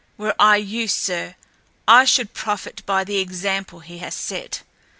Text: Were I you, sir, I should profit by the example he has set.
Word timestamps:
Were 0.17 0.33
I 0.39 0.55
you, 0.57 0.87
sir, 0.87 1.35
I 1.87 2.05
should 2.05 2.33
profit 2.33 2.81
by 2.87 3.03
the 3.03 3.19
example 3.19 3.81
he 3.81 3.99
has 3.99 4.15
set. 4.15 4.63